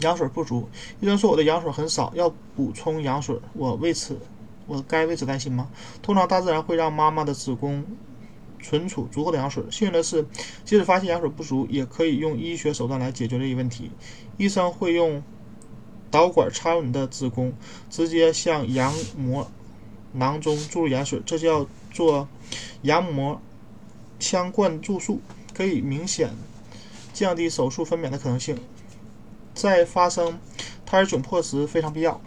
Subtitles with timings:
[0.00, 0.68] 羊水不足，
[1.00, 3.38] 医生说我的羊水很少，要补充羊水。
[3.52, 4.18] 我为此，
[4.66, 5.70] 我该为此担心吗？
[6.02, 7.84] 通常大自然会让妈妈的子宫
[8.62, 9.62] 存储足够的羊水。
[9.70, 10.26] 幸运的是，
[10.64, 13.90] 即使发现羊水不足，也可以用医学手段来解决这一问题。
[14.38, 15.22] 医生会用
[16.10, 17.52] 导管插入你的子宫，
[17.90, 19.50] 直接向羊膜
[20.12, 22.26] 囊中注入羊水，这叫做
[22.82, 23.40] 羊膜
[24.18, 25.20] 腔灌注术，
[25.54, 26.30] 可以明显
[27.12, 28.56] 降低手术分娩的可能性。
[29.60, 30.40] 在发生
[30.86, 32.18] 胎儿窘迫时非常必要。